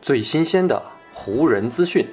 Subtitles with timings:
[0.00, 0.82] 最新鲜的
[1.12, 2.06] 湖人资讯，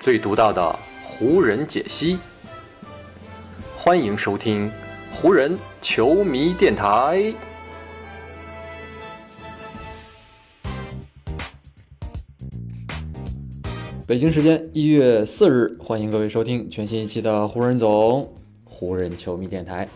[0.00, 2.18] 最独到的湖人解析。
[3.76, 4.70] 欢迎收听
[5.12, 7.34] 湖人球迷电台。
[14.06, 18.30] 北京时间一月四日，欢迎各位收听全新一期的湖人总
[18.64, 19.88] 湖人球迷电台。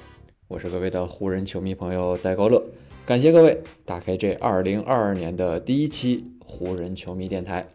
[0.48, 2.62] 我是各位的湖人球迷朋友戴高乐，
[3.04, 7.66] 感谢各位打开这二零二二年的第一期湖人球迷电台。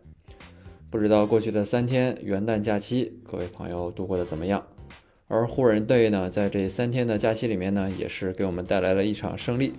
[0.90, 4.66] 不知道过去的三天元旦假期，各位朋友度过的怎么样？
[5.27, 9.74] 而湖人队呢，在这三天的假期里面呢，也是给我们带来了一场胜利。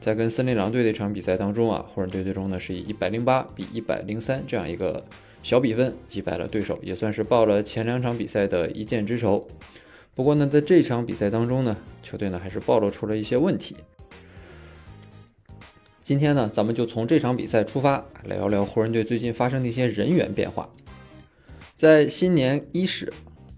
[0.00, 5.04] 在跟森林狼队的一场比赛当中啊，湖人队最终呢是以一百零八比一百零三这样一个。
[5.44, 9.44] 小比分击败了对手，也算是报了前两场比赛的一箭之仇。
[10.14, 13.74] 不过呢，在这场比赛当中呢，球队呢还是暴露出了一些问题。
[16.02, 20.68] 今天呢，咱们就从这场比赛出发，聊聊湖人队最近发生的一些人员变化。
[21.76, 23.10] 在新年伊始，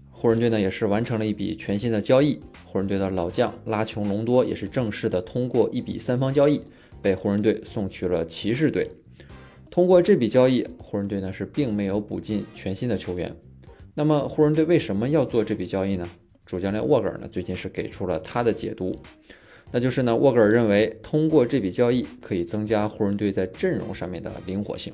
[0.09, 6.61] 湖人队呢也是完成了一笔全新的交易，湖人队的老将拉琼隆多也是正式的通过一笔三方交易，
[7.01, 8.89] 被湖人队送去了骑士队。
[9.69, 13.35] 通过这笔交易，湖人队呢是并没有补进全新的球员。
[13.93, 16.07] 那么湖人队为什么要做这笔交易呢？
[16.45, 18.95] 主教练沃格尔呢最近是给出了他的解读，
[19.71, 24.93] 那就是呢沃格尔认为通过这笔交易可以增加湖人队在阵容上面的灵活性。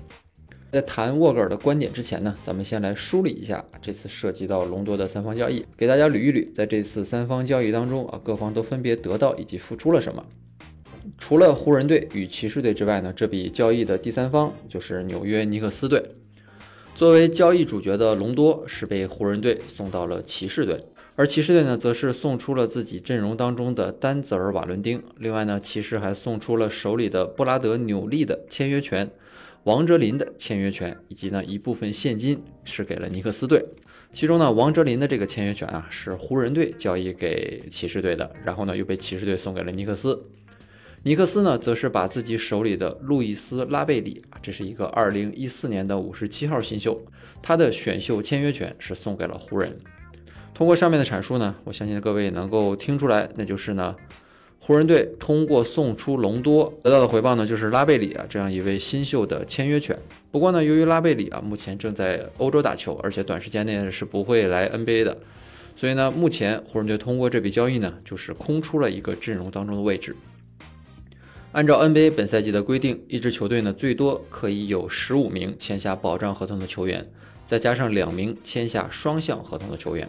[0.71, 10.25] 在谈沃格尔的观点之前呢，咱们先来梳理一下这次涉及到隆多的三方交易，给大家捋一捋，在这次三方交易当中啊，各方都分别得到以及付出了什么。
[11.17, 16.02] 除了湖人队与骑士队之外呢，这笔交易的第三方就是纽约尼克斯队。
[16.95, 20.80] 作为交易主角的隆多是被湖人队送到了骑士队，
[21.17, 25.04] 而骑士队呢，则是送出了自己阵容当中的丹泽尔瓦伦丁。
[25.17, 29.09] 另外呢，骑士还送出了手里的布拉德纽利的签约权、
[29.66, 33.64] 王哲林的签约权，以及呢一部分现金是给了尼克斯队。
[34.14, 40.26] 其中呢，王哲林的这个签约权啊，是湖人队交易给骑士队的，然后呢又被骑士队送给了尼克斯。
[41.04, 47.02] 尼克斯呢，则是把自己手里的路易斯拉贝里啊，这是一个二零一四年的五十七号新秀，
[47.42, 49.77] 他的选秀签约权是送给了湖人。
[50.54, 53.95] 通过上面的阐述呢，我相信各位能够听出来，那就是呢，
[54.60, 59.98] 湖人队通过送出隆多得到的回报呢，就是拉贝里啊这样一位新秀的签约权。
[60.30, 65.17] 不过呢，由于拉贝里啊目前正在欧洲打球，而且短时间内是不会来 NBA 的，
[65.76, 70.16] 所以呢，目前湖人队通过这笔交易呢，就是空出了一个阵容当中的位置。
[71.54, 77.10] 按照 NBA 本赛季的规定，一支球队呢最多可以有十五名签下保障合同的球员，
[77.44, 80.08] 再加上两名签下双向合同的球员。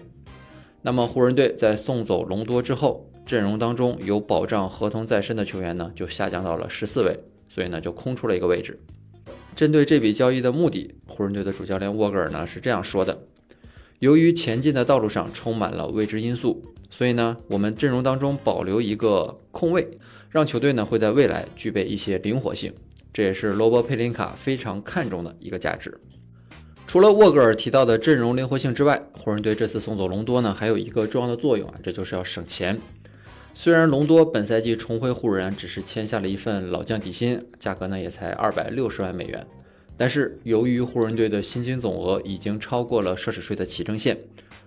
[0.83, 8.79] 那么湖人队在送走隆多之后，阵容当中有保障合同在身的球员呢就下降到了十四位，所以呢就空出了一个位置。
[9.55, 13.23] 针对这笔交易的目的，湖人队的主教练沃格尔呢是这样说的：
[14.01, 19.99] 由于前进的道路上充满了未知因素，所以呢我们阵容当中保留一个空位。
[20.31, 22.73] 让球队呢会在未来具备一些灵活性，
[23.13, 26.01] 这也是罗伯·佩林卡非常看重的一个价值。
[26.87, 32.79] 除了沃格尔提到的阵容灵活性之外，湖人队这次送走隆多呢，还有一个重要的作用啊，这就是要省钱。
[33.55, 39.47] 虽然隆多本赛季重回湖人只是签下了一份老将底薪，价格呢也才二百六十万美元，
[39.97, 44.19] 但是由于湖人队的薪金总额已经超过了奢侈税的起征线。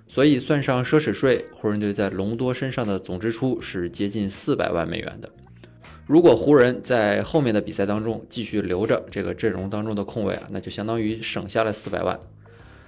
[0.07, 5.29] 所以算上奢侈税，湖人队在隆多身上的总支出是接近四百万美元的。
[6.05, 12.19] 如果湖人在后面的比赛当中继续留着这个阵容当中的空位啊，那就相当于省下了四百万。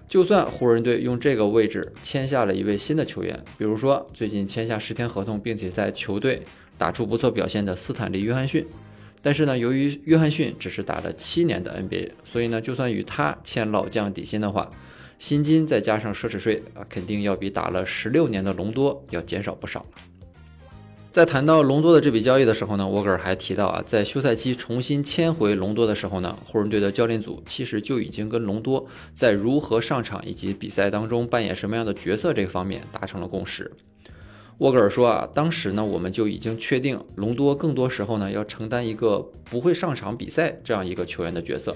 [0.07, 6.43] 就算湖人队用这个位置签下了一位新的球员，比如说最近签下十天合同并且在球队
[6.77, 8.65] 打出不错表现的斯坦利·约翰逊，
[9.23, 14.69] 但是呢，由于约翰逊只是打了七年的 NBA，所以呢，就算与他签老将底薪的话，
[15.17, 19.87] 薪金再加上奢侈税啊，肯定要比打了十六年的隆多要减少不少了。
[21.17, 33.71] 在谈到隆多的这笔交易的时候呢，沃格尔还提到啊，在休赛期重新签回隆多的时候呢，湖人队的教练组其实就已经跟隆多在如何上场以及比赛当中扮演什么样的角色这个方面达成了共识。
[34.59, 41.75] 沃格尔说啊，当时呢我们就已经确定隆多更多时候呢要承担一个不会上场比赛这样一个球员的角色。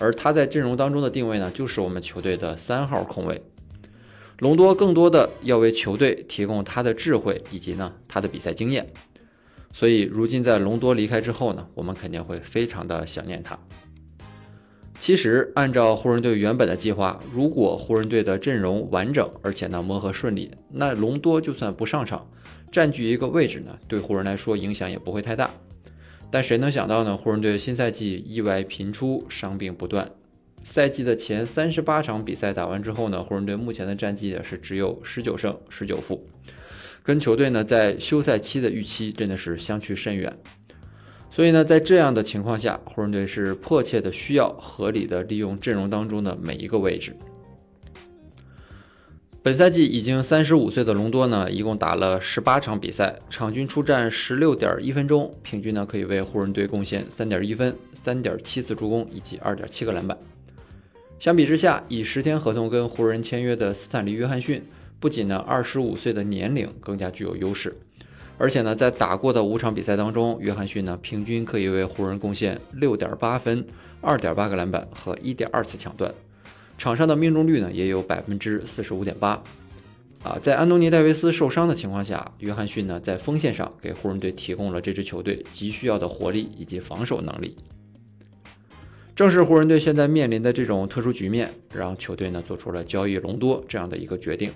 [0.00, 3.40] 而他在阵容当中的定位呢，就是我们球队的三号控卫。
[4.38, 8.92] 隆多更多的要为球队提供他的智慧以及呢他的比赛经验。
[9.72, 13.58] 所以如今在隆多离开之后呢，我们肯定会非常的想念他。
[14.98, 22.26] 其实按照湖人队原本的计划，如果湖人队的阵容完整，而且呢磨合顺利，那隆多就算不上场，
[22.72, 25.50] 占据一个位置呢，对湖人来说影响也不会太大。
[26.30, 27.16] 但谁能想到呢？
[27.16, 30.10] 湖人队新赛季意外频出，伤病不断。
[30.66, 36.26] 赛季的前三十八场比赛打完之后呢，湖人队目前的战绩也是只有十九胜十九负，
[37.04, 40.36] 跟球队呢在休赛期的预期真的是相去甚远。
[41.30, 47.16] 所以呢，在这样的情况下，湖人队是迫切的需要合理的利用阵容当中的每一个位置。
[49.44, 60.18] 本赛季已经三十五岁的隆多呢，一共打了十八场比赛，场均出战十六点一分钟，平均呢可以为湖人队贡献三点一分、三点七次助攻以及二点七个篮板。
[61.18, 64.62] 相比之下，以十天合同跟湖人签约的斯坦利·约翰逊，
[65.00, 67.74] 不仅呢二十五岁的年龄更加具有优势，
[68.36, 73.66] 而且呢在打过的五场比赛当中，约翰逊呢平均可以为湖人贡献六点八分、
[74.02, 76.12] 二点八个篮板和一点二次抢断。
[76.76, 79.42] 场上的命中率呢也有百分之四十五点八，
[80.22, 87.56] 啊，在安东尼戴维斯受伤的情况下，约翰逊呢在锋线上给湖人队提供了这支球队急需要的活力以及防守能力。
[89.16, 94.50] 正是湖人队现在面临的这种特殊局面，让球队呢做出了交易隆多这样的一个决定。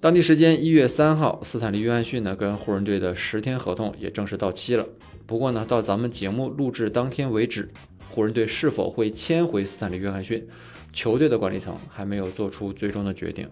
[0.00, 4.84] 当地时间一月三号，斯坦利约翰逊呢跟湖人队的十天合同也正式到期了。
[5.26, 7.70] 不过呢，到咱们节目录制当天为止，
[8.10, 10.44] 湖人队是否会签回斯坦利约翰逊？
[10.92, 13.48] 球队的管理层还没有做出最终的决定。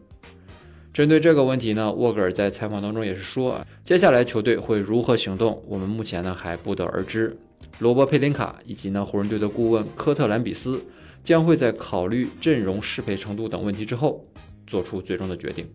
[0.93, 7.37] 针对这个问题呢，沃格尔在采访当中也是说，接下来球队会如何行动，我们目前呢还不得而知。
[7.80, 10.82] 罗伯·佩林卡以及呢湖人队的顾问科特兰比斯
[11.22, 14.26] 将会在考虑阵容适配程度等问题之后，
[14.66, 15.68] 做出最终的决定。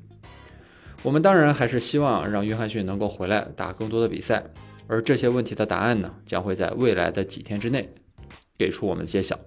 [1.04, 4.44] 我们当然还是希望让约翰逊能够回来打更多的比赛，
[4.88, 7.90] 而这些问题的答案呢，将会在未来的几天之内
[8.58, 9.40] 给出我们揭晓。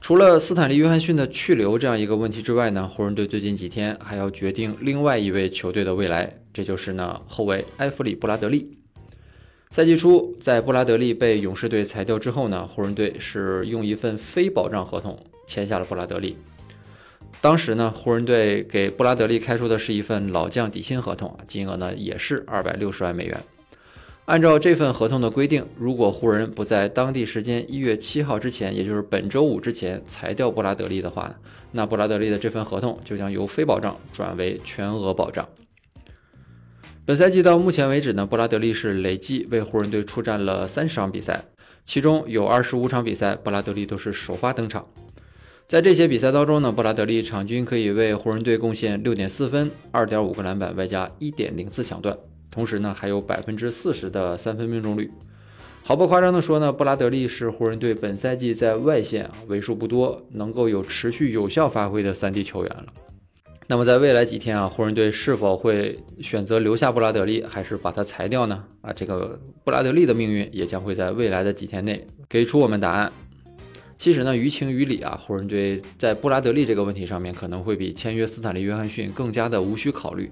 [0.00, 8.81] 除了斯坦利·约翰逊的去留这样一个问题之外呢，湖人队最近几天还要决定另外一位球队的未来，这就是呢后卫埃弗里·布拉德利。
[9.72, 16.36] 赛季初，在布拉德利被勇士队裁掉之后呢，湖人队是用一份非保障合同签下了布拉德利。
[17.40, 23.42] 当时呢，湖人队给布拉德利开出的是一份老将底薪合同，金额呢也是二百六十万美元。
[24.26, 31.34] 按照这份合同的规定，如果湖人不在当地时间一月七号之前，也就是本周五之前裁掉布拉德利的话，
[31.70, 35.48] 那布拉德利的这份合同就将由非保障转为全额保障。
[37.04, 41.44] 本赛季到目前为止呢，布拉德利是累计为湖人队出战了三十场比赛，
[41.84, 44.86] 其中有二十五场比赛布拉德利都是首发登场。
[45.66, 52.16] 在这些比赛当中呢，布拉德利场均可以为湖人队贡献六点四分、二点五个篮板，外加一点零次抢断。
[52.52, 55.10] 同时呢，还有百分之四十的三分命中率。
[55.82, 62.86] 毫不夸张的说呢，布拉德利是湖人队本赛季在外线为数不多能够有持续有效发挥的三 D 球员了。
[63.72, 68.62] 那么在未来几天啊，湖人队是否会选择留下布拉德利，还是把他裁掉呢？
[68.82, 73.10] 啊，这个布拉德利的命运也将会在未来的几天内给出我们答案。
[73.96, 80.30] 其实呢，于情于理啊，湖人队在布拉德利这个问题上面可能会比签约斯坦利·约翰逊更加的无需考虑。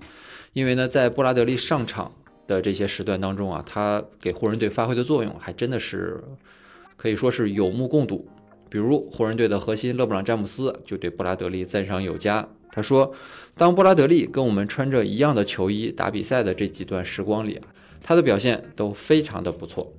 [0.53, 2.13] 因为呢，在布拉德利上场
[2.47, 6.23] 的这些时段当中啊，他给湖人队发挥的作用还真的是
[6.95, 8.29] 可以说是有目共睹。
[8.70, 13.12] 比如湖人队的核心勒布朗·詹姆斯就对布拉德利赞赏有加，他说
[13.56, 17.67] ：“当布拉德利跟我们穿着一样的球衣打比赛的这几段时光里啊，
[18.00, 19.93] 他的表现都非常的不错。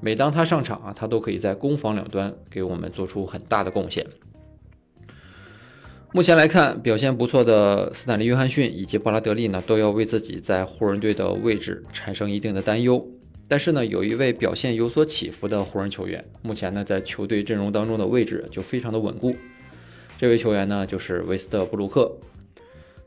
[0.00, 4.06] 每当他上场啊，他都可以在攻防两端给我们做出很大的贡献。”
[6.12, 13.06] 目前来看，表现不错的斯坦利·约翰逊以及布拉德利呢，都要为自己在湖人队的位置产生一定的担忧。
[13.48, 19.34] 但是呢，有一位表现有所起伏的湖人球员，目前呢在球队阵容当中的位置就非常的稳固。
[20.18, 22.12] 这位球员呢就是维斯特布鲁克。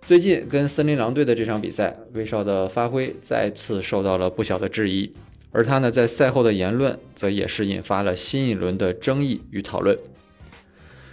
[0.01, 5.11] 最近跟森林狼队的这场比赛，威少的发挥再次受到了不小的质疑，
[5.51, 9.95] 而他呢在赛后的言论则也是引发了新一轮的争议与讨论。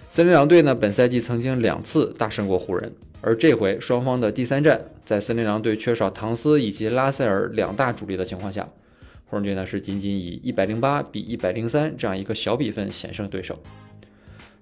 [0.08, 8.66] 森林狼队呢，本赛季曾经两次大胜过湖人，而这回双方的第三战，在森林狼队缺少唐斯以及拉塞尔两大主力的情况下，
[9.28, 13.58] 湖人队呢是仅仅以一百零八比一百零三这样一个小比分险胜对手。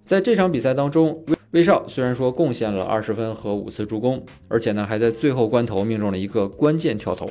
[0.04, 7.30] 在这场比赛当中，威威少虽然说贡献了二十分和五次助攻，而且呢还在最后关头命中了一个关键跳投，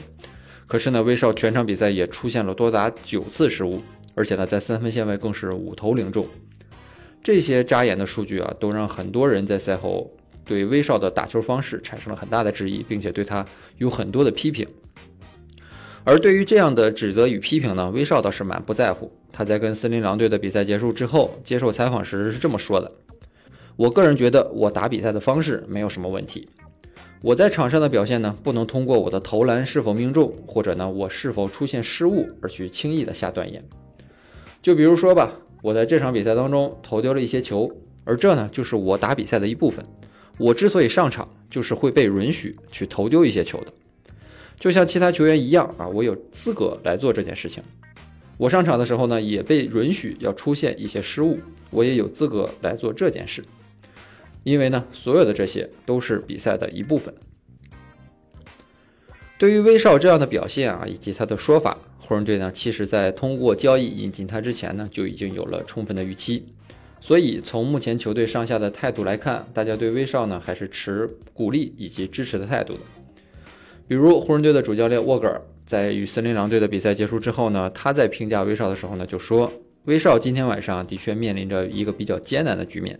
[0.65, 3.81] 可是呢威少全场比赛也出现了多达九次失误，
[4.13, 6.25] 而且呢在三分线外更是五投零中。
[7.21, 10.11] 这些扎眼的数据啊，都让很多人在赛后
[10.45, 13.45] 对威少的打球方式产生了很大的质疑，并且对他
[13.77, 14.67] 有很多的批评。
[16.07, 19.11] 而对于这样的指责与批评呢，威少倒是满不在乎。
[19.31, 22.89] 他在跟森林狼队的比赛结束之后接受采访时是这么说的
[23.75, 26.47] ：“我个人觉得我打比赛的方式没有什么问题，
[27.23, 33.65] 我在场上的表现呢，不能通过我的投篮是否命中，或者呢我是否出现失误而去轻易的下断言。
[34.61, 35.33] 就比如说吧，
[35.63, 37.69] 我在这场比赛当中投丢了一些球，
[38.03, 39.83] 而这呢就是我打比赛的一部分。
[40.37, 43.73] 我之所以上场，就是会被允许去投丢一些球的，
[44.59, 47.63] 就像其他球员一样啊，我有资格来做这件事情。
[48.37, 51.37] 我上场的时候呢，也被允许要出现一些失误，
[51.69, 53.43] 我也有资格来做这件事。
[54.43, 57.13] 因为呢，所有的这些都是比赛的一部分。
[59.37, 66.45] 对于威少这样的表现啊，以及他的说法，湖人队呢，其实在通过交易引进他之前呢，就已经有了充分的预期。
[67.01, 72.79] 所以从目前球队上下的态度来看，大家对威少呢，还是持鼓励以及支持的态度的。
[73.87, 75.41] 比如湖人队的主教练沃格尔。
[75.65, 79.51] 在与森林狼队的比赛结束之后呢，他在评价威少的时候呢，就说
[79.85, 82.99] 威少今天晚上的确面临着一个比较艰难的局面，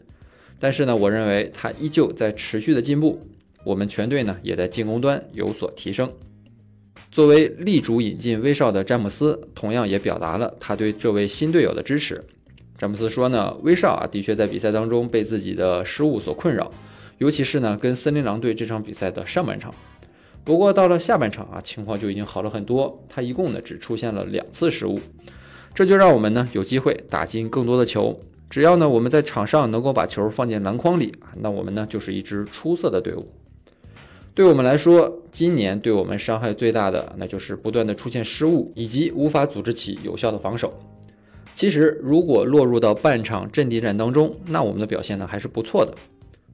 [0.60, 3.20] 但是呢，我认为他依旧在持续的进步，
[3.64, 6.12] 我们全队呢也在进攻端有所提升。
[7.12, 12.20] 作为力主引进威少的詹姆斯，同样也表达了他对这位新队友的支持。
[12.80, 16.74] 詹姆斯说呢，威少啊的确在比赛当中被自己的失误所困扰，
[17.20, 19.72] 尤其是呢跟森林狼队这场比赛的上半场。
[20.46, 23.04] 不过到了下半场啊，情况就已经好了很多。
[23.10, 25.00] 他一共呢只出现了两次失误，
[25.74, 28.18] 这就让我们呢有机会打进更多的球。
[28.48, 31.12] 只要呢我们在场上能够把球放进篮筐里，
[31.42, 33.28] 那我们呢就是一支出色的队伍。
[34.36, 40.72] 对我们来说，今年对我们伤害最大的，那就是不断的出现失误以及无法组织起有效的防守。
[41.56, 45.96] 其实如果落入到半场阵地战当中，那我们的表现呢还是不错的。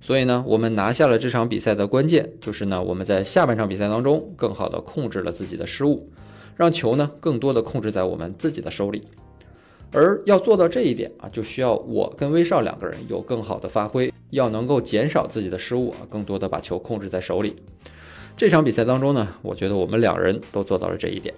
[0.03, 6.09] 所以呢，我们拿下了这场比赛的关键，就是呢，我们在下半场比赛当中更好的控制了自己的失误，
[6.55, 9.03] 让球呢更多的控制在我们自己的手里。
[9.93, 17.55] 而要做到这一点啊，就需要我跟威少两个人有更好的发挥，要能够减少自己的失误啊，更多的把球控制在手里。
[18.35, 21.35] 这场比赛当中呢，我觉得我们两人都做到了这一点。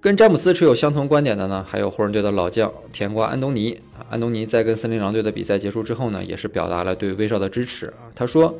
[0.00, 3.80] 跟詹姆斯持有相同观点的呢，还有湖人队的老将甜瓜安东尼。
[4.08, 7.92] 安东尼在跟森林狼队的比赛结束之后呢，也是表达了对威少的支持。
[8.14, 8.58] 他说：“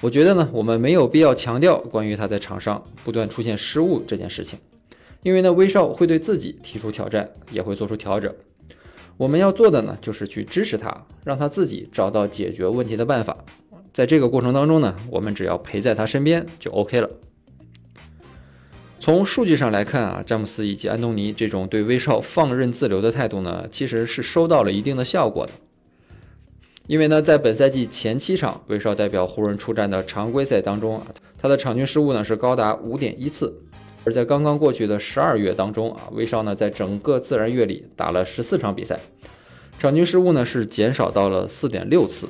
[0.00, 4.58] 我觉得呢，我们没有必要强调关于他在场上不断出现失误这件事情，
[5.22, 8.32] 因为呢，威少会对自己提出挑战，也会做出调整。
[9.16, 13.36] 我们要做的呢，就是去支持他，让他自己找到解决问题的办法。
[13.92, 17.10] 在这个过程当中呢，我们只要陪在他身边就 OK 了。”
[19.06, 25.52] 从数据上来看啊，詹姆斯以及安东尼这种对威少放任自流的态度呢，其实是收到了一定的效果的。
[26.88, 31.06] 因为呢，在本赛季前七场威少代表湖人出战的常规赛当中啊，
[31.38, 33.46] 他的场均失误呢是高达五点一次；
[34.02, 38.98] 而在刚刚过去的十二月当中啊，威少呢在整个自然月里打了十四场比赛，
[39.78, 42.28] 场均失误呢是减少到了四点六次。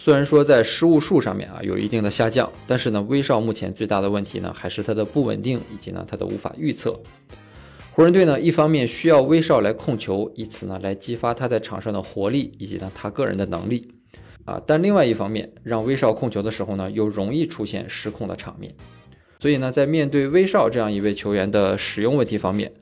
[0.00, 6.96] 虽然说在失误数上面啊有一定的下降，但是呢，威少目前最大的问题呢还是他的不稳定以及呢他的无法预测。
[7.90, 13.92] 湖人队呢一方面需要威少来控球，以此呢来激发他在场上的活力以及呢他个人的能力
[14.44, 18.72] 啊，但另外一方面让威少控球的时候呢又容易出现失控的场面。
[19.40, 22.72] 所以呢，在面对威少这样一位球员的使用问题方面，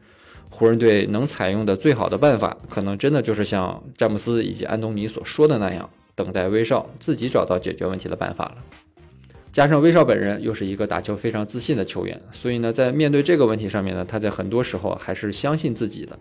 [0.51, 5.89] 湖人队能采用的最好的办法，可能真的就是像詹姆斯以及安东尼所说的那样。
[6.17, 8.57] 等待威少自己找到解决问题的办法了。
[9.53, 16.19] 加上威少本人又是一个打球非常自信的球员，所以呢，在面对这个问题上面呢，他在很多时候还是相信自己的。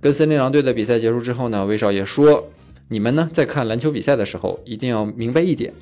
[0.00, 2.48] 跟森林狼队的比赛结束之后呢，威少也说
[2.88, 5.72] ：“你们呢，在看篮球比赛的时候，一定要明白一点，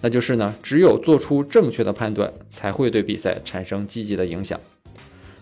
[0.00, 4.58] 那就是呢，只有做出正确的判断，才会对比赛产生积极的影响。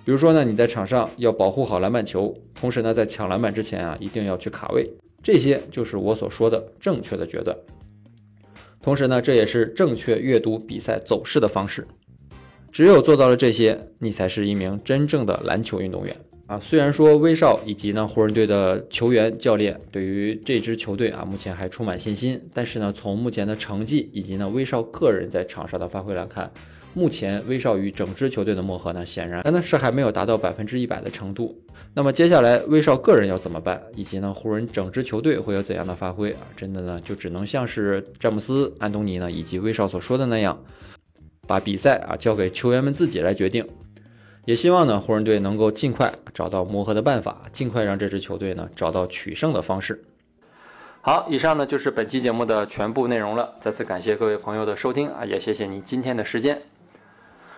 [0.04, 4.90] 比如说呢，你在场上要保护好篮板球，同时呢，在抢篮板之前啊，一定要去卡位。”
[5.22, 7.56] 这些就是我所说的正确的决断，
[8.82, 11.86] 同时呢，这也是正确阅读比赛走势的方式。
[12.72, 16.58] 只有做到了这些，你才是一名真正的篮球运动员啊！
[16.60, 26.50] 虽然说威少以及呢湖人队的球员、教练对于这支球队啊目前还充满信心，但是呢，从目前的成绩以及呢威少个人在场上的发挥来看。
[26.92, 31.56] 目前威少与整支球队的磨合呢，显然呢是还没有达到百分之一百的程度。
[31.94, 36.40] 那么接下来威少个人要怎么办，以及呢湖人整支球队会有怎样的发挥啊？
[36.56, 40.62] 真的呢就只能像是詹姆斯、安东尼呢以及威少所说的那样，
[41.46, 43.66] 把比赛啊交给球员们自己来决定。
[44.46, 50.02] 也希望呢湖人队能够尽快找到磨合的办法，尽快让这支球队呢找到取胜的方式。
[51.02, 53.54] 好，以上呢就是本期节目的全部内容了。
[53.60, 56.60] 再次感谢各位朋友的收听啊，也谢谢你今天的时间。